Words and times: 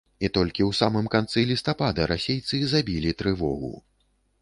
І 0.27 0.29
толькі 0.37 0.63
ў 0.69 0.77
самым 0.79 1.09
канцы 1.17 1.45
лістапада 1.51 2.09
расейцы 2.15 2.65
забілі 2.75 3.17
трывогу. 3.21 3.75